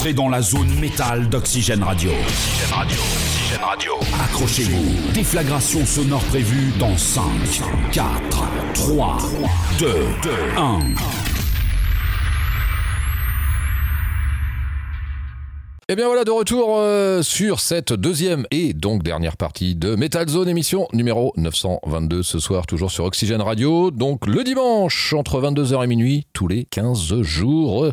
[0.00, 2.10] entrez dans la zone métal d'Oxygène Radio.
[2.10, 3.00] Oxygène Radio.
[3.02, 3.92] Oxygène Radio.
[4.24, 5.12] Accrochez-vous.
[5.12, 7.22] Déflagration sonore prévue dans 5,
[7.92, 8.04] 4,
[8.72, 9.18] 3,
[9.78, 9.88] 2,
[10.56, 11.29] 1.
[15.90, 19.96] Et Eh bien voilà de retour euh, sur cette deuxième et donc dernière partie de
[19.96, 23.90] Metal Zone émission numéro 922 ce soir toujours sur Oxygène Radio.
[23.90, 27.88] Donc le dimanche entre 22h et minuit tous les 15 jours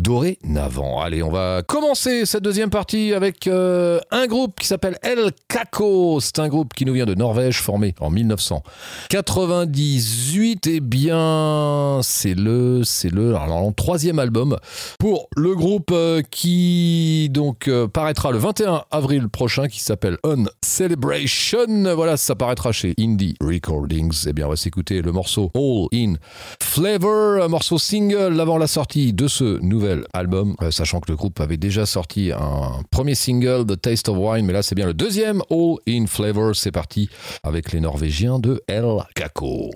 [0.00, 1.02] dorénavant.
[1.02, 6.20] Allez on va commencer cette deuxième partie avec euh, un groupe qui s'appelle El Caco.
[6.20, 12.32] C'est un groupe qui nous vient de Norvège formé en 1998 et Eh bien c'est
[12.32, 14.56] le c'est le alors, troisième album
[14.98, 20.44] pour le groupe euh, qui donc euh, paraîtra le 21 avril prochain qui s'appelle On
[20.64, 21.66] Celebration.
[21.94, 24.26] Voilà, ça paraîtra chez Indie Recordings.
[24.28, 26.14] Eh bien, on va s'écouter le morceau All in
[26.62, 31.16] Flavor, un morceau single avant la sortie de ce nouvel album, euh, sachant que le
[31.16, 34.86] groupe avait déjà sorti un premier single, The Taste of Wine, mais là c'est bien
[34.86, 36.54] le deuxième All in Flavor.
[36.54, 37.10] C'est parti
[37.42, 39.70] avec les Norvégiens de El Caco.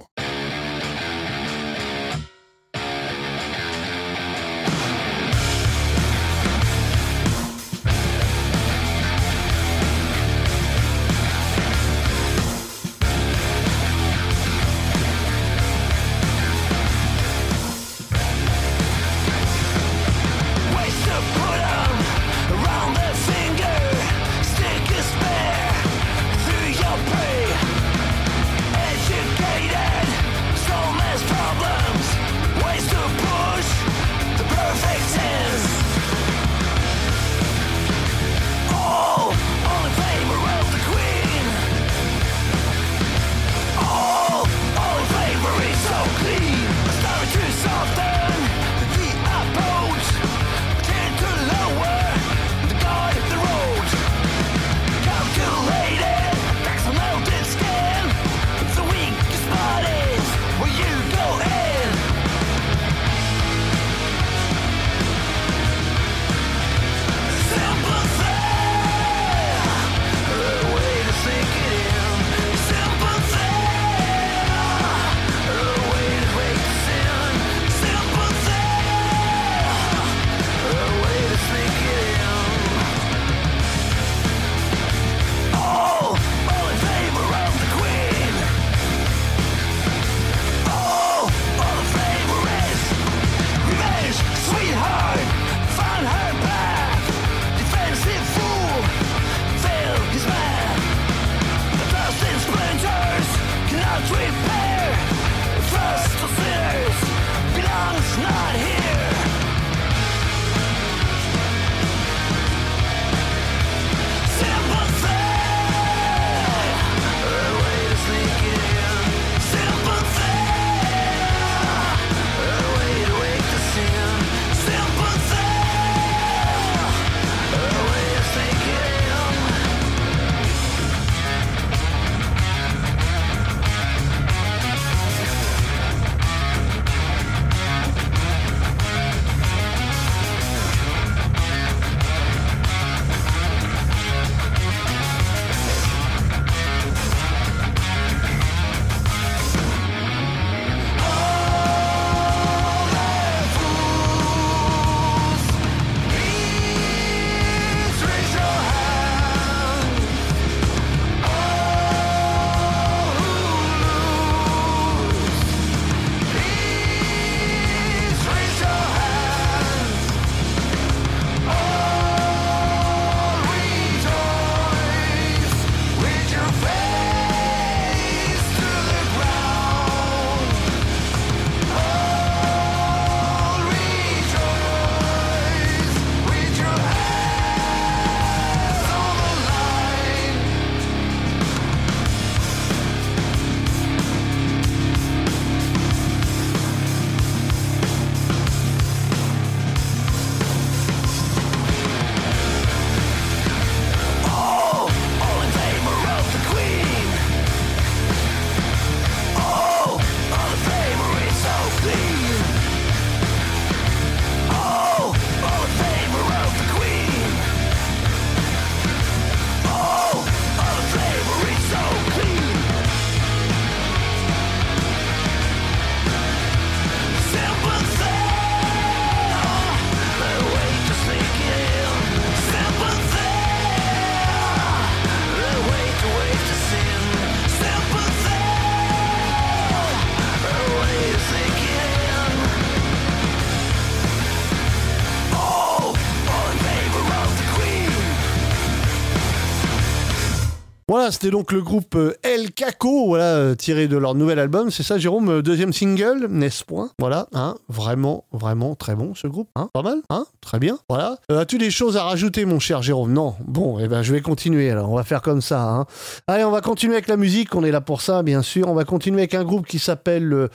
[251.10, 254.70] C'était donc le groupe euh, El Caco, euh, tiré de leur nouvel album.
[254.70, 256.90] C'est ça, Jérôme, euh, deuxième single, n'est-ce point?
[256.98, 259.48] Voilà, hein, vraiment, vraiment très bon ce groupe.
[259.54, 260.78] Hein, pas mal, hein, très bien.
[260.88, 261.16] Voilà.
[261.30, 263.12] As-tu des choses à rajouter, mon cher Jérôme?
[263.12, 263.36] Non.
[263.46, 264.90] Bon, eh ben, je vais continuer alors.
[264.90, 265.62] On va faire comme ça.
[265.62, 265.86] Hein.
[266.26, 267.54] Allez, on va continuer avec la musique.
[267.54, 268.68] On est là pour ça, bien sûr.
[268.68, 270.48] On va continuer avec un groupe qui s'appelle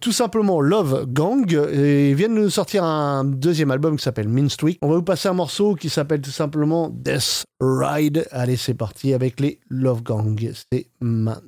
[0.00, 1.52] tout simplement Love Gang.
[1.72, 4.78] Et ils viennent de nous sortir un deuxième album qui s'appelle Mean Streak.
[4.82, 8.26] On va vous passer un morceau qui s'appelle tout simplement Death Ride.
[8.30, 10.38] Allez, c'est parti avec les Love Gang.
[10.70, 11.40] C'est man.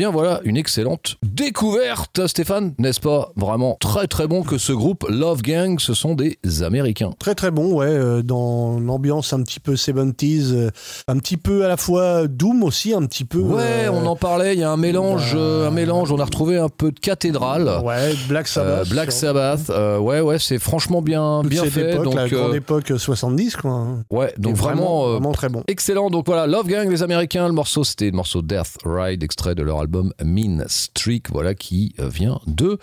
[0.00, 3.32] Bien voilà, une excellente découverte, Stéphane, n'est-ce pas?
[3.36, 7.10] Vraiment très très bon que ce groupe Love Gang, ce sont des Américains.
[7.18, 10.70] Très très bon, ouais, euh, dans l'ambiance un petit peu 70s, euh,
[11.06, 13.40] un petit peu à la fois Doom aussi, un petit peu.
[13.40, 16.24] Ouais, euh, on en parlait, il y a un mélange, bah, un mélange, on a
[16.24, 17.70] retrouvé un peu de cathédrale.
[17.84, 18.88] Ouais, Black Sabbath.
[18.88, 21.92] Black Sabbath, ouais, ouais, c'est franchement bien, toute bien cette fait.
[21.92, 23.86] époque, donc, la grande époque 70, quoi.
[24.08, 25.62] ouais, donc vraiment, euh, vraiment très bon.
[25.68, 29.54] Excellent, donc voilà, Love Gang, les Américains, le morceau c'était le morceau Death Ride, extrait
[29.54, 29.89] de leur album
[30.24, 32.78] Mean Streak, voilà qui euh, vient de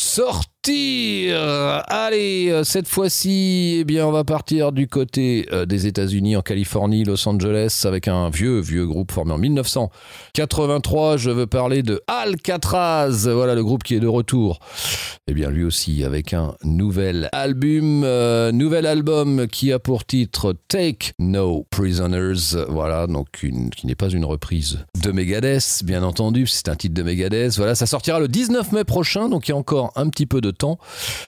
[0.00, 0.49] sortir.
[0.62, 6.42] Allez, euh, cette fois-ci, eh bien, on va partir du côté euh, des États-Unis, en
[6.42, 11.16] Californie, Los Angeles, avec un vieux, vieux groupe formé en 1983.
[11.16, 14.60] Je veux parler de Alcatraz, voilà le groupe qui est de retour.
[15.28, 20.54] Eh bien, lui aussi, avec un nouvel album, euh, nouvel album qui a pour titre
[20.68, 22.66] Take No Prisoners.
[22.68, 27.02] Voilà, donc qui n'est pas une reprise de Megadeth, bien entendu, c'est un titre de
[27.02, 27.56] Megadeth.
[27.56, 30.40] Voilà, ça sortira le 19 mai prochain, donc il y a encore un petit peu
[30.40, 30.78] de temps.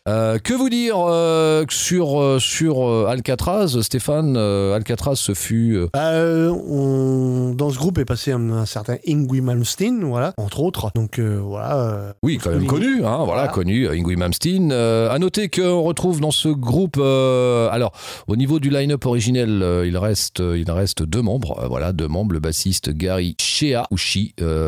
[0.08, 5.78] Euh, que vous dire euh, sur, euh, sur Alcatraz, Stéphane Alcatraz, ce fut.
[5.92, 10.90] Bah, on- Dans ce groupe est passé un, un certain Ingui Malmsteen, voilà, entre autres.
[10.94, 12.14] Donc voilà.
[12.22, 13.48] Oui, quand même connu, hein, voilà, Voilà.
[13.48, 14.72] connu, Ingrid Malmsteen.
[14.72, 17.92] À noter qu'on retrouve dans ce groupe, alors
[18.26, 22.40] au niveau du line-up originel, il reste, il reste deux membres, voilà, deux membres, le
[22.40, 23.96] bassiste Gary Shea ou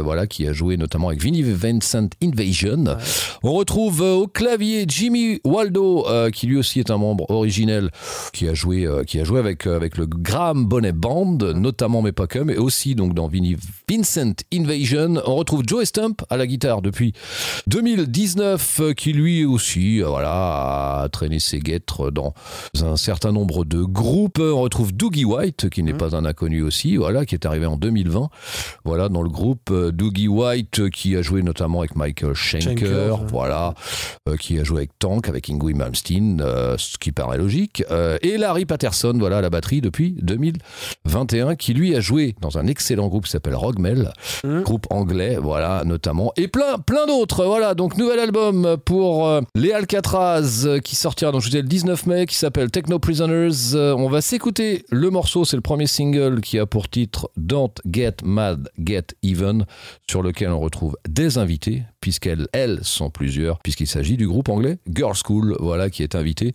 [0.02, 2.84] voilà, qui a joué notamment avec Vinnie Vincent Invasion.
[3.42, 4.43] On retrouve au clavier
[4.86, 7.90] Jimmy Waldo, euh, qui lui aussi est un membre originel,
[8.32, 12.02] qui a joué, euh, qui a joué avec euh, avec le Graham Bonnet Band, notamment
[12.02, 13.30] mais pas que, mais aussi donc dans
[13.88, 15.22] Vincent Invasion.
[15.26, 17.12] On retrouve Joe Stump à la guitare depuis
[17.66, 22.34] 2019, euh, qui lui aussi, voilà, a traîné ses guêtres dans
[22.82, 24.40] un certain nombre de groupes.
[24.40, 27.76] On retrouve Doogie White, qui n'est pas un inconnu aussi, voilà, qui est arrivé en
[27.76, 28.28] 2020,
[28.84, 33.74] voilà, dans le groupe Doogie White, qui a joué notamment avec Michael Schenker, Schenker, voilà,
[34.34, 38.18] euh, qui a joué avec Tank, avec Ingrid Malmsteen, euh, ce qui paraît logique, euh,
[38.22, 42.66] et Larry Patterson, voilà, à la batterie depuis 2021, qui lui a joué dans un
[42.66, 44.12] excellent groupe qui s'appelle Rogmel,
[44.44, 44.62] Mhm.
[44.62, 50.66] groupe anglais, voilà, notamment, et plein, plein d'autres, voilà, donc nouvel album pour les Alcatraz,
[50.82, 54.20] qui sortira, donc je vous disais, le 19 mai, qui s'appelle Techno Prisoners, on va
[54.20, 59.06] s'écouter le morceau, c'est le premier single qui a pour titre Don't Get Mad, Get
[59.22, 59.64] Even,
[60.08, 64.76] sur lequel on retrouve des invités, puisqu'elles, elles, sont plusieurs, puisqu'il s'agit du groupe anglais
[64.94, 66.52] Girl School, voilà, qui est invité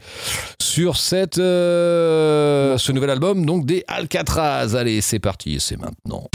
[0.61, 4.75] sur cette, euh, ce nouvel album, donc des Alcatraz.
[4.75, 6.29] Allez, c'est parti, c'est maintenant.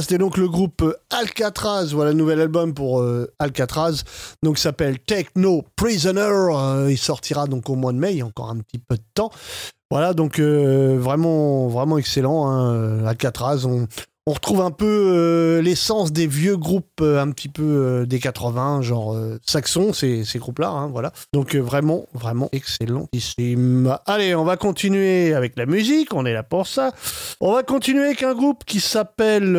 [0.00, 1.86] C'était donc le groupe euh, Alcatraz.
[1.92, 4.02] Voilà, nouvel album pour euh, Alcatraz.
[4.42, 6.20] Donc, s'appelle Techno Prisoner.
[6.20, 8.12] Euh, il sortira donc au mois de mai.
[8.12, 9.30] Il y a encore un petit peu de temps.
[9.90, 12.46] Voilà, donc vraiment, vraiment excellent.
[12.46, 13.66] hein, Alcatraz,
[14.28, 18.18] on retrouve un peu euh, l'essence des vieux groupes euh, un petit peu euh, des
[18.18, 20.68] 80, genre euh, Saxon, ces, ces groupes-là.
[20.68, 21.12] hein, voilà.
[21.32, 23.96] Donc vraiment, vraiment excellentissime.
[24.04, 26.12] Allez, on va continuer avec la musique.
[26.12, 26.92] On est là pour ça.
[27.40, 29.58] On va continuer avec un groupe qui s'appelle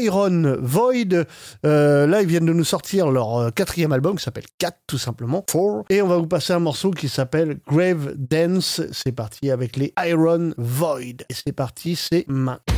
[0.00, 1.26] Iron Void.
[1.62, 5.44] Là, ils viennent de nous sortir leur quatrième album qui s'appelle 4 tout simplement.
[5.48, 5.84] Four.
[5.90, 8.80] Et on va vous passer un morceau qui s'appelle Grave Dance.
[8.92, 11.22] C'est parti avec les Iron Void.
[11.28, 12.75] Et c'est parti, c'est maintenant.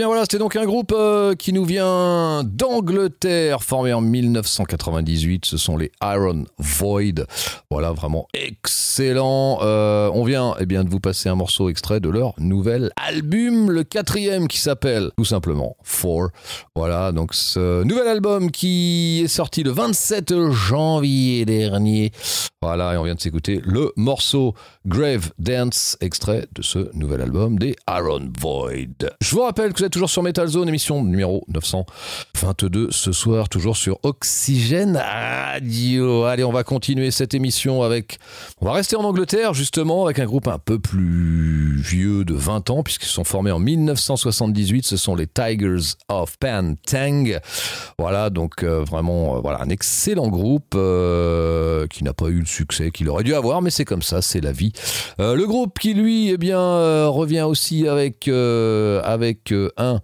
[0.00, 5.44] Bien voilà, c'était donc un groupe euh, qui nous vient d'Angleterre, formé en 1998.
[5.44, 7.26] Ce sont les Iron Void.
[7.70, 9.58] Voilà, vraiment excellent.
[9.60, 13.70] Euh, on vient eh bien, de vous passer un morceau extrait de leur nouvel album,
[13.70, 16.30] le quatrième qui s'appelle tout simplement Four.
[16.74, 22.10] Voilà, donc ce nouvel album qui est sorti le 27 janvier dernier.
[22.62, 24.54] Voilà, et on vient de s'écouter le morceau
[24.86, 29.10] Grave Dance, extrait de ce nouvel album des Iron Void.
[29.20, 33.48] Je vous rappelle que vous êtes toujours sur Metal Zone, émission numéro 922 ce soir,
[33.48, 36.24] toujours sur Oxygène Radio.
[36.24, 38.18] Allez, on va continuer cette émission avec.
[38.60, 42.70] On va rester en Angleterre, justement, avec un groupe un peu plus vieux de 20
[42.70, 44.86] ans, puisqu'ils sont formés en 1978.
[44.86, 47.40] Ce sont les Tigers of Pantang.
[47.98, 52.46] Voilà, donc euh, vraiment, euh, voilà, un excellent groupe euh, qui n'a pas eu le
[52.46, 54.72] succès qu'il aurait dû avoir, mais c'est comme ça, c'est la vie.
[55.18, 60.00] Le groupe qui, lui, eh bien, revient aussi avec, avec un,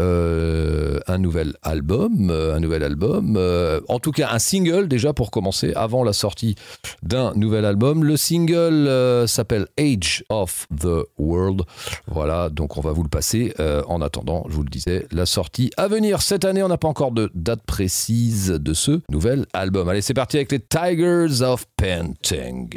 [0.00, 5.12] euh, un nouvel album, euh, un nouvel album, euh, en tout cas un single déjà
[5.12, 6.54] pour commencer, avant la sortie
[7.02, 8.04] d'un nouvel album.
[8.04, 11.62] Le single s'appelle Age of the World.
[12.06, 13.54] Voilà, donc on va vous le passer.
[13.88, 16.62] En attendant, je vous le disais, la sortie à venir cette année.
[16.62, 19.88] On n'a pas encore de date précise de ce nouvel album.
[19.88, 22.68] Allez, c'est parti avec les Tigers of Pantang.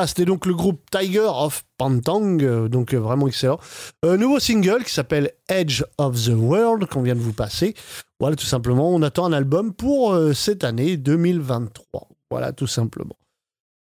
[0.00, 3.60] Voilà, c'était donc le groupe Tiger of Pantang, euh, donc euh, vraiment excellent.
[4.02, 7.74] Euh, nouveau single qui s'appelle Edge of the World qu'on vient de vous passer.
[8.18, 12.08] Voilà, tout simplement, on attend un album pour cette année 2023.
[12.30, 13.14] Voilà, tout simplement.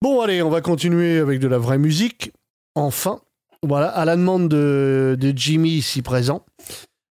[0.02, 2.32] Bon, allez, on va continuer avec de la vraie musique.
[2.74, 3.20] Enfin,
[3.62, 6.44] voilà, à la demande de, de Jimmy ici présent.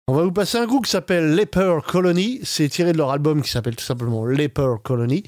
[0.06, 2.38] On va vous passer un groupe qui s'appelle Leper Colony.
[2.44, 5.24] C'est tiré de leur album qui s'appelle tout simplement Leper Colony.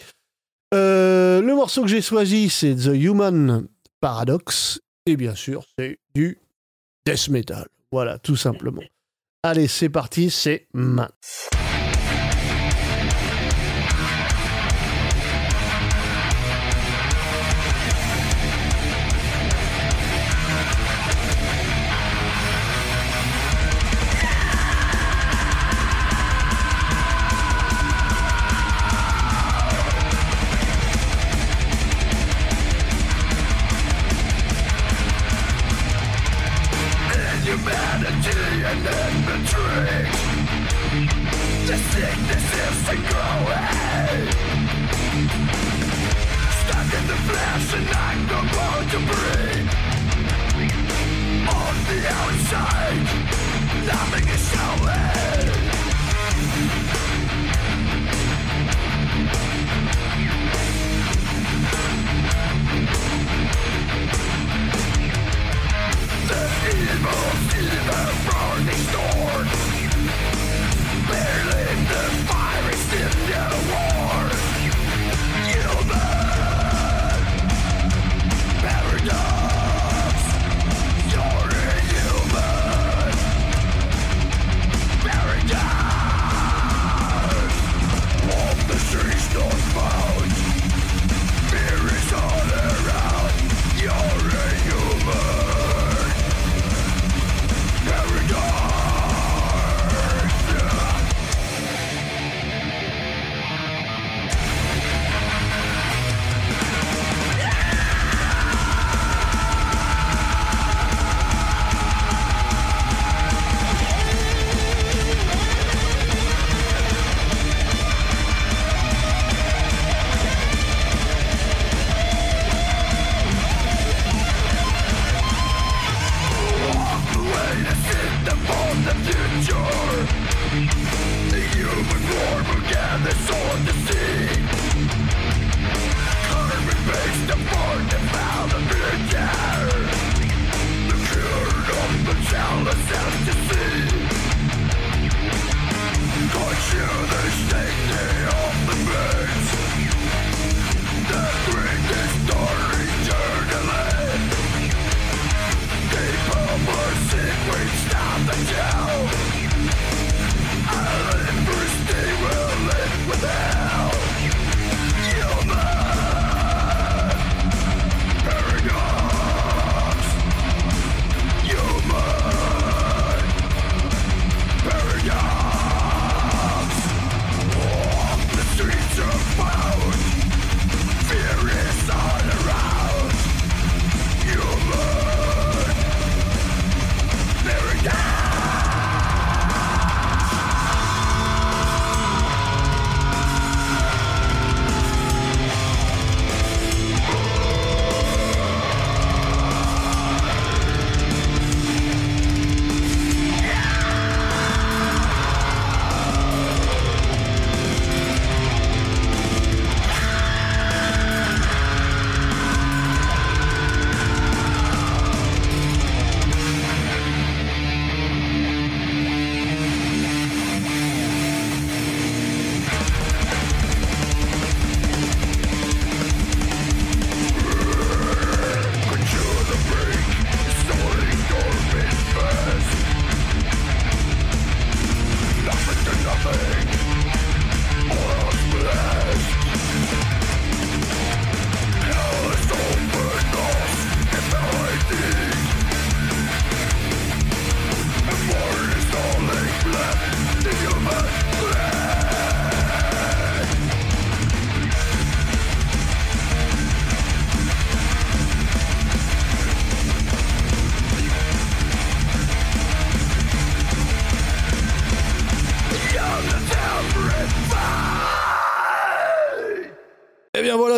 [0.75, 3.67] Euh, le morceau que j'ai choisi, c'est The Human
[4.01, 4.81] Paradox.
[5.07, 6.39] Et bien sûr, c'est du
[7.07, 7.67] death metal.
[7.91, 8.83] Voilà, tout simplement.
[9.43, 11.58] Allez, c'est parti, c'est maintenant.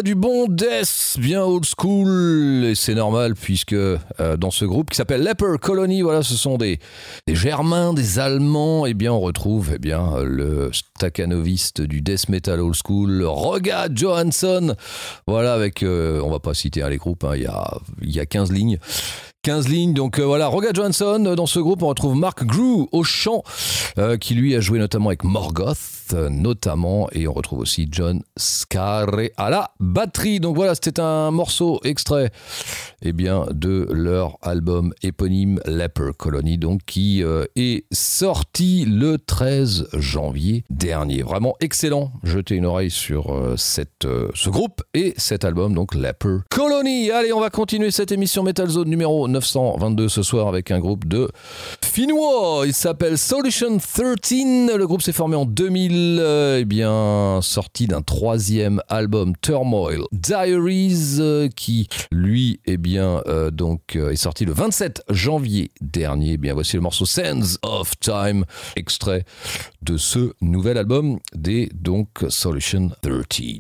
[0.01, 3.99] Eh du bon death, bien old school, et c'est normal puisque euh,
[4.39, 6.79] dans ce groupe qui s'appelle Leper Colony, voilà, ce sont des,
[7.27, 12.61] des Germains, des Allemands, et bien on retrouve eh bien le staccanoviste du death metal
[12.61, 14.75] old school, Roga Johansson,
[15.27, 18.27] voilà, avec, euh, on va pas citer hein, les groupes, il y, a, y a
[18.27, 18.79] 15 lignes.
[19.43, 22.87] 15 lignes, donc euh, voilà, Roga Johansson, euh, dans ce groupe on retrouve Mark Grew
[22.93, 23.43] au chant,
[23.97, 25.79] euh, qui lui a joué notamment avec Morgoth,
[26.29, 30.41] notamment, et on retrouve aussi John Scarre à la batterie.
[30.41, 32.31] Donc voilà, c'était un morceau extrait
[33.01, 37.23] eh bien, de leur album éponyme Leper Colony, donc qui
[37.55, 41.23] est sorti le 13 janvier dernier.
[41.23, 42.11] Vraiment excellent.
[42.25, 47.13] Jetez une oreille sur cette, ce groupe et cet album, donc Leper Colony.
[47.13, 51.07] Allez, on va continuer cette émission Metal Zone numéro 922 ce soir avec un groupe
[51.07, 51.31] de
[51.83, 52.63] Finnois.
[52.67, 54.77] Il s'appelle Solution 13.
[54.77, 61.17] Le groupe s'est formé en 2000, euh, eh bien, sorti d'un troisième album, Turmoil Diaries,
[61.19, 66.33] euh, qui, lui, eh bien, euh, donc, est sorti le 27 janvier dernier.
[66.33, 68.45] Eh bien, voici le morceau Sands of Time,
[68.77, 69.25] extrait
[69.83, 73.59] de ce nouvel album des, donc, Solution 13.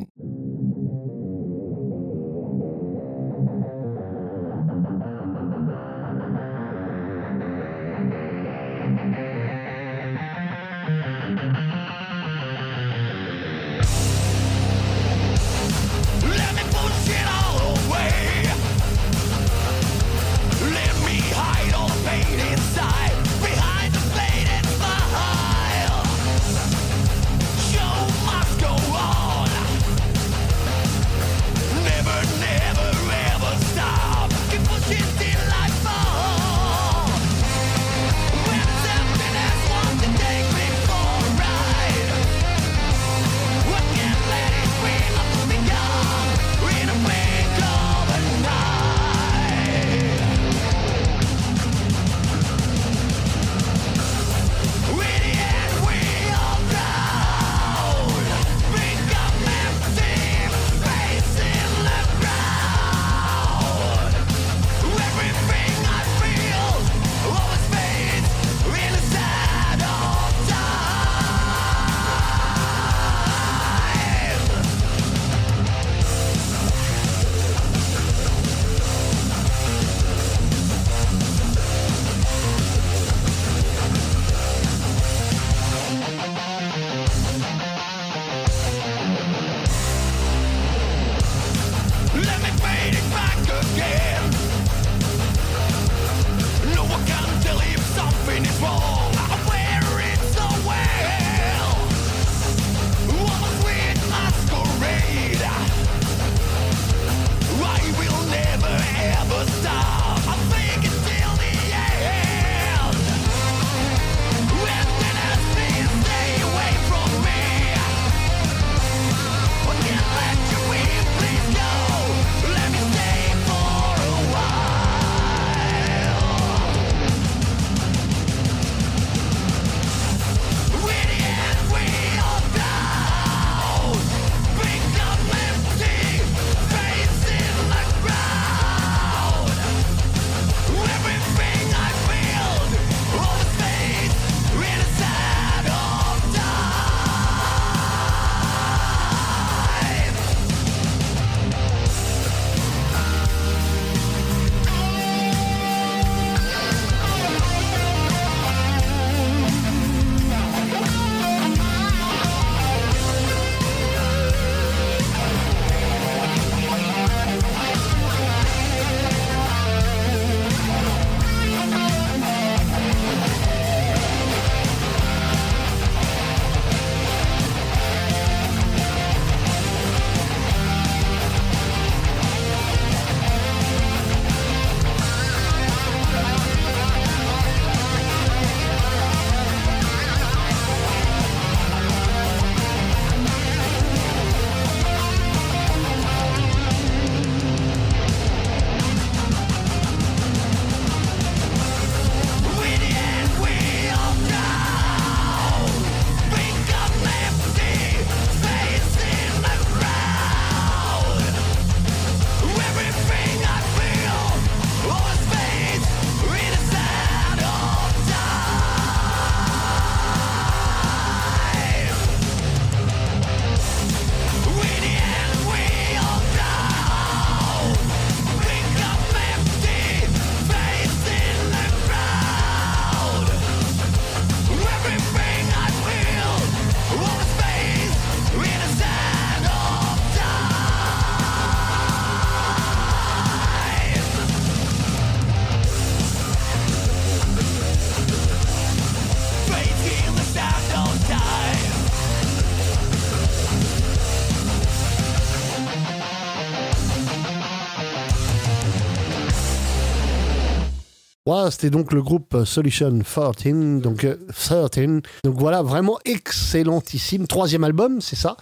[261.51, 265.01] C'était donc le groupe euh, Solution 13, donc euh, 13.
[265.24, 267.26] Donc voilà, vraiment excellentissime.
[267.26, 268.37] Troisième album, c'est ça?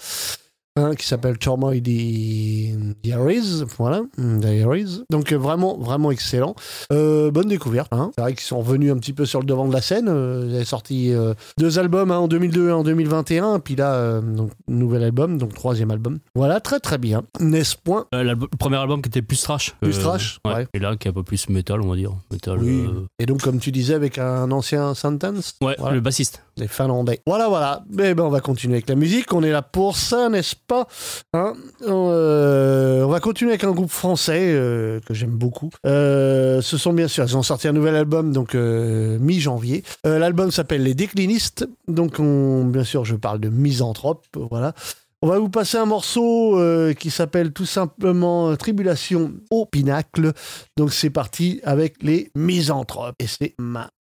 [0.79, 5.03] Hein, qui s'appelle Turmoil Di- Diaries, voilà, Diaries.
[5.11, 6.55] Donc euh, vraiment, vraiment excellent.
[6.93, 7.93] Euh, bonne découverte.
[7.93, 8.11] Hein.
[8.15, 10.07] C'est vrai qu'ils sont revenus un petit peu sur le devant de la scène.
[10.09, 13.61] Euh, ils avaient sorti euh, deux albums, un en 2002 et en 2021.
[13.61, 16.19] Puis là, euh, donc, nouvel album, donc troisième album.
[16.35, 17.23] Voilà, très très bien.
[17.41, 18.07] N'est-ce point?
[18.13, 19.75] Le premier album qui était plus trash.
[19.81, 20.67] Plus trash, ouais.
[20.75, 22.13] Et là, qui est un peu plus metal, on va dire.
[22.33, 22.59] Metal.
[22.59, 22.85] Oui.
[23.19, 25.95] Et donc, comme tu disais, avec un ancien Sentence Ouais, Voilà.
[25.95, 26.43] le bassiste.
[26.57, 27.21] les Finlandais.
[27.27, 27.85] Voilà, voilà.
[27.91, 29.33] Mais ben, on va continuer avec la musique.
[29.33, 30.68] On est là pour ça, n'est-ce pas
[31.33, 35.71] Hein Euh, On va continuer avec un groupe français euh, que j'aime beaucoup.
[35.87, 39.83] Euh, ce sont bien sûr, ils ont sorti un nouvel album donc mi-janvier.
[40.05, 41.69] L'album s'appelle Les Déclinistes.
[41.87, 44.27] Donc, on, bien sûr, je parle de Misanthrope.
[44.51, 44.75] Voilà.
[45.21, 46.61] On va vous passer un morceau
[46.99, 50.33] qui s'appelle tout simplement Tribulation au Pinacle.
[50.77, 53.17] Donc c'est parti avec les Misanthropes.
[53.19, 53.91] Et c'est ma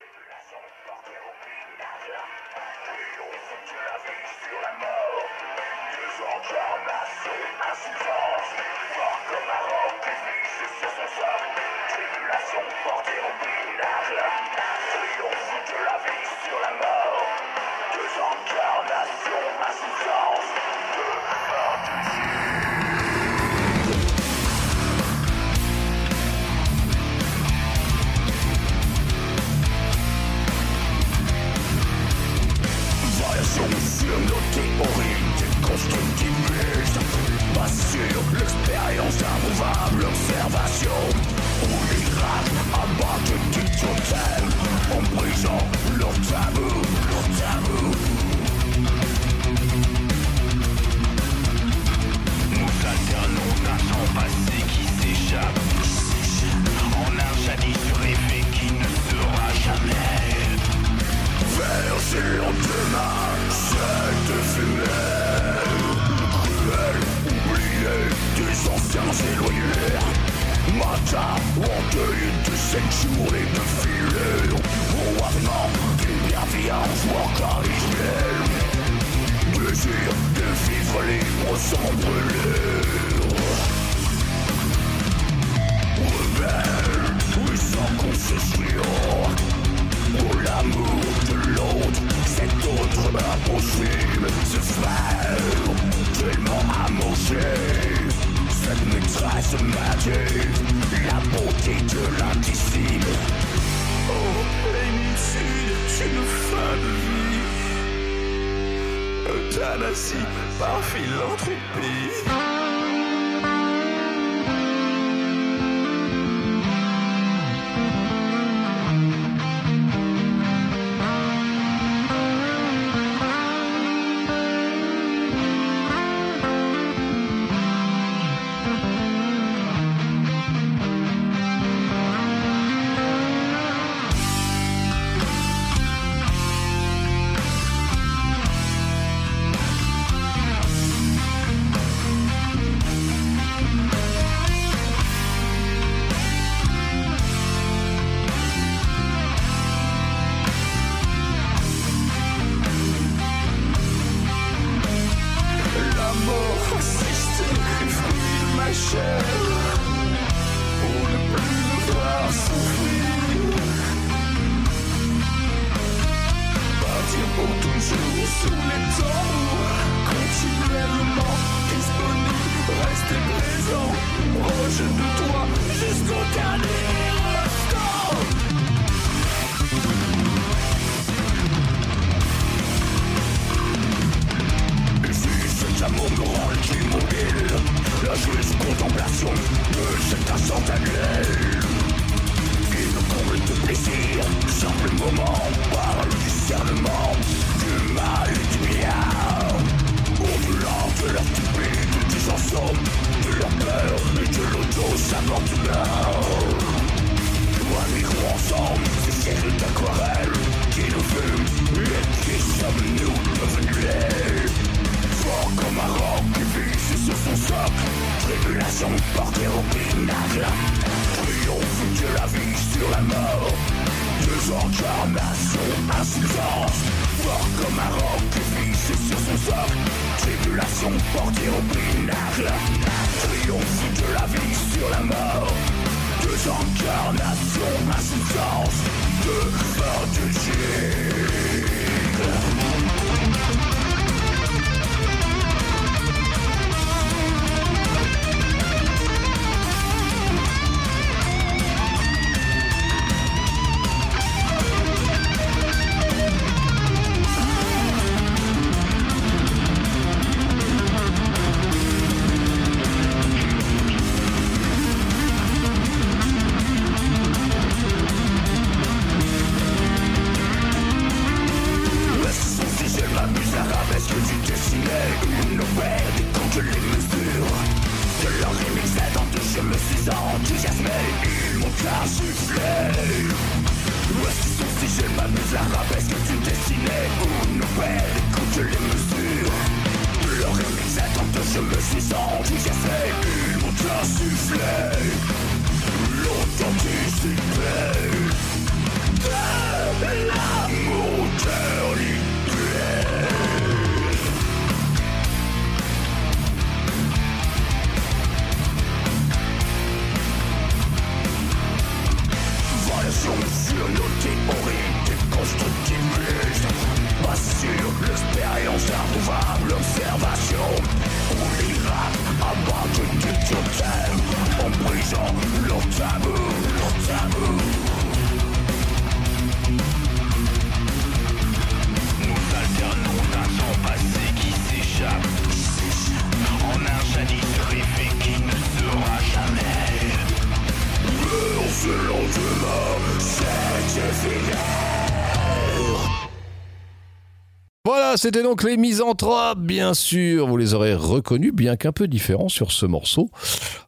[348.18, 350.48] c'était donc les misanthropes, bien sûr.
[350.48, 353.30] Vous les aurez reconnus, bien qu'un peu différents sur ce morceau.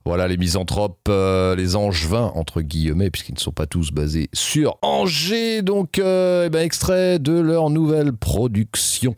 [0.04, 4.78] Voilà, les misanthropes, euh, les angevins, entre guillemets, puisqu'ils ne sont pas tous basés sur
[5.00, 5.62] Angers.
[5.62, 9.14] Donc, euh, eh ben, extrait de leur nouvelle production.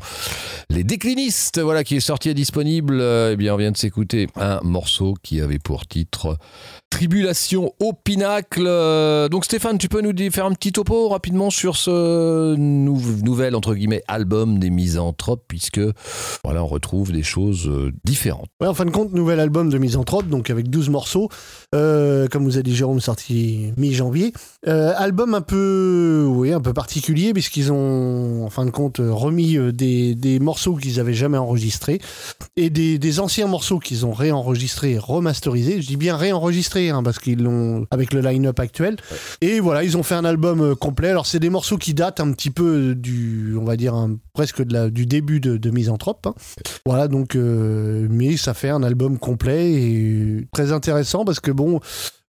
[0.70, 2.98] Les déclinistes, voilà, qui est sorti et disponible.
[3.00, 6.36] Euh, eh bien, on vient de s'écouter un morceau qui avait pour titre
[6.90, 8.64] Tribulation au pinacle.
[8.66, 13.54] Euh, Donc Stéphane, tu peux nous faire un petit topo rapidement sur ce nou- nouvel
[13.56, 15.80] entre guillemets album des Misanthropes, puisque
[16.44, 17.70] voilà, on retrouve des choses
[18.04, 18.48] différentes.
[18.62, 21.28] En fin de compte, nouvel album de Misanthrope, donc avec 12 morceaux,
[21.72, 24.32] comme vous a dit Jérôme, sorti mi-janvier.
[24.66, 25.71] Album un peu,
[26.26, 30.38] oui, un peu particulier, puisqu'ils ont, en fin de compte, euh, remis euh, des, des
[30.38, 32.00] morceaux qu'ils avaient jamais enregistrés
[32.56, 35.82] et des, des anciens morceaux qu'ils ont réenregistrés remasterisés.
[35.82, 38.96] Je dis bien réenregistrés, hein, parce qu'ils l'ont avec le line-up actuel.
[39.40, 41.08] Et voilà, ils ont fait un album euh, complet.
[41.08, 44.62] Alors, c'est des morceaux qui datent un petit peu du, on va dire, un- presque
[44.62, 46.26] de la, du début de, de Misanthrope.
[46.26, 46.34] hein.
[46.86, 51.80] Voilà, donc, euh, mais ça fait un album complet et très intéressant parce que bon,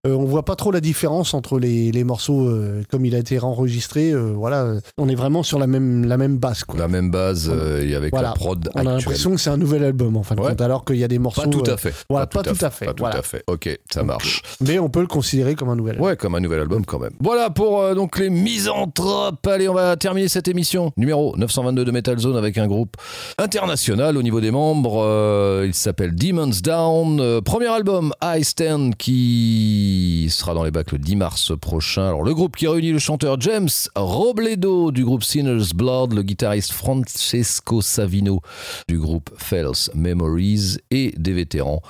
[0.05, 3.19] euh, on voit pas trop la différence entre les, les morceaux euh, comme il a
[3.19, 4.11] été enregistré.
[4.11, 6.63] euh, voilà, on est vraiment sur la même, la même base.
[6.65, 6.77] Quoi.
[6.79, 8.29] La même base euh, et avec Voilà.
[8.29, 10.49] la prod On a l'impression que c'est un nouvel album en fin de Ouais.
[10.49, 11.41] compte, alors qu'il y a des morceaux.
[11.43, 11.93] Pas tout à fait.
[12.09, 13.19] voilà, pas tout à fait, Pas tout voilà.
[13.19, 13.43] à fait.
[13.47, 14.41] Ok, ça marche.
[14.61, 16.07] mais on peut le considérer comme un nouvel album.
[16.07, 17.13] Ouais, comme un nouvel album quand même.
[17.21, 19.45] Voilà pour donc les misanthropes.
[19.47, 22.97] Allez, on va terminer cette émission numéro 922 de Metal Zone avec un groupe
[23.37, 25.63] international au niveau des membres.
[25.65, 27.41] Il s'appelle Demons Down.
[27.41, 29.91] Premier album I Stand qui
[30.29, 32.07] sera dans les bacs le 10 mars prochain.
[32.07, 36.71] Alors le groupe qui réunit le chanteur James Robledo du groupe Sinner's Blood, le guitariste
[36.71, 38.41] Francesco Savino
[38.87, 41.81] du groupe Fells Memories et des vétérans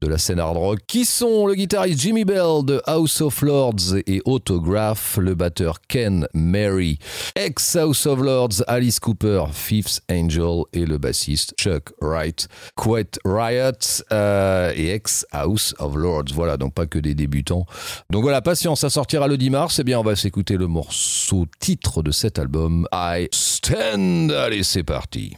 [0.00, 3.96] de la scène hard rock qui sont le guitariste Jimmy Bell de House of Lords
[4.06, 6.98] et Autograph, le batteur Ken Mary,
[7.34, 14.02] ex House of Lords Alice Cooper, Fifth Angel et le bassiste Chuck Wright, Quet Riot
[14.12, 16.32] euh, et ex House of Lords.
[16.34, 17.14] Voilà, donc pas que des
[17.50, 19.78] Donc voilà, patience, ça sortira le 10 mars.
[19.78, 24.30] Eh bien, on va s'écouter le morceau titre de cet album, I Stand.
[24.32, 25.36] Allez, c'est parti.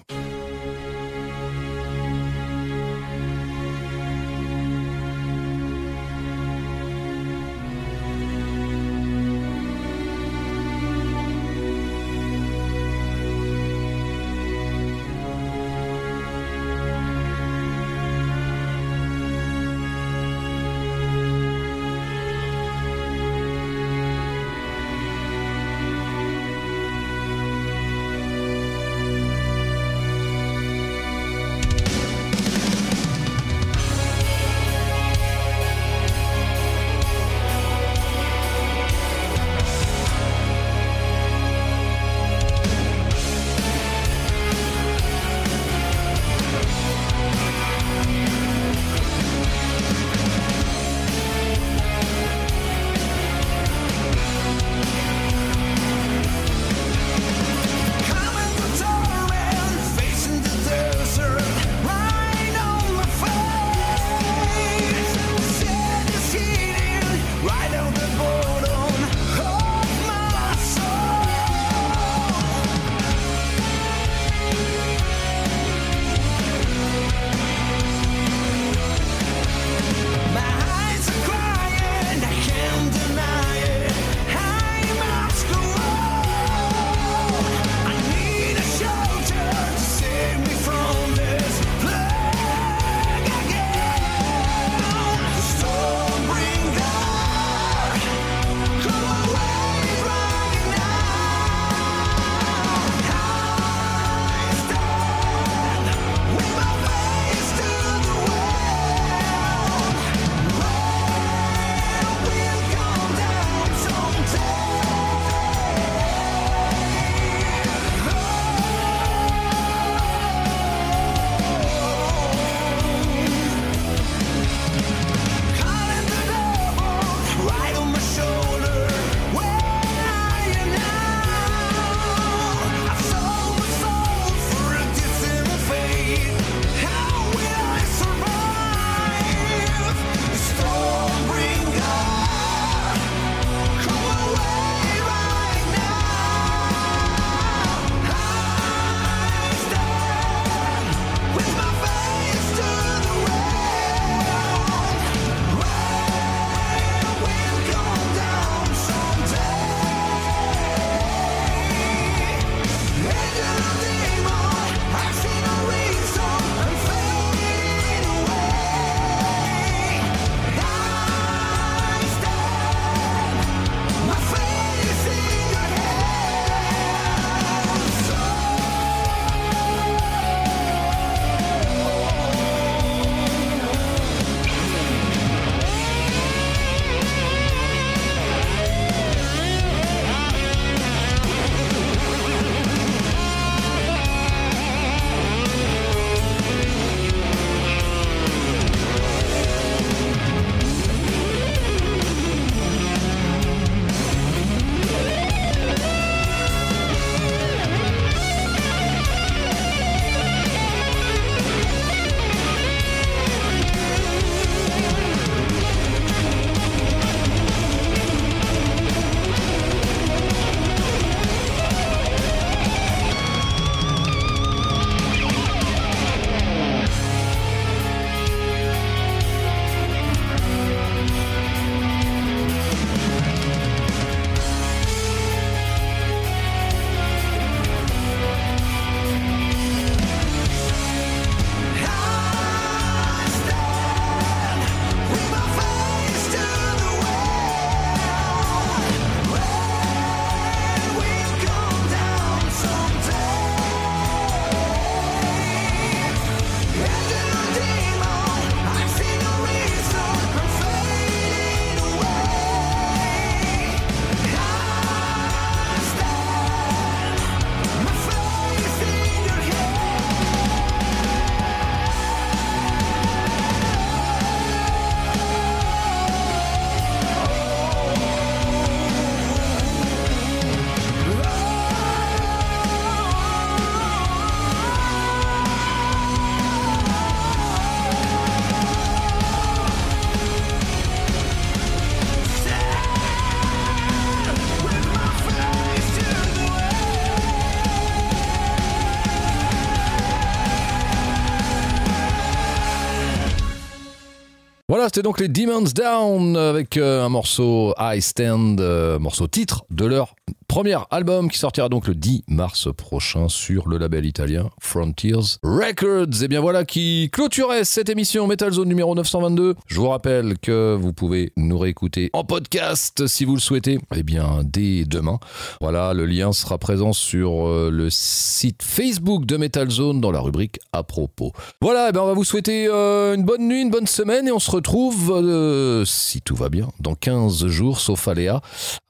[304.81, 309.67] Voilà, c'était donc les Demons Down avec euh, un morceau I Stand, euh, morceau titre
[309.69, 310.15] de leur
[310.51, 316.25] premier album qui sortira donc le 10 mars prochain sur le label italien Frontiers Records.
[316.25, 319.55] Et bien voilà qui clôturait cette émission Metal Zone numéro 922.
[319.69, 323.79] Je vous rappelle que vous pouvez nous réécouter en podcast si vous le souhaitez.
[323.95, 325.21] Et bien dès demain.
[325.61, 330.21] Voilà, le lien sera présent sur euh, le site Facebook de Metal Zone dans la
[330.21, 331.31] rubrique à propos.
[331.61, 334.33] Voilà, et ben on va vous souhaiter euh, une bonne nuit, une bonne semaine et
[334.33, 338.37] on se retrouve, euh, si tout va bien, dans 15 jours, sauf aléa,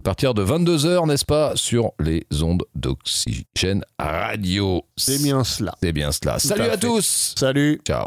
[0.01, 4.82] à partir de 22h, n'est-ce pas, sur les ondes d'oxygène radio.
[4.96, 5.74] C'est bien cela.
[5.82, 6.38] C'est bien cela.
[6.38, 7.80] Salut à tous Salut.
[7.84, 8.07] Ciao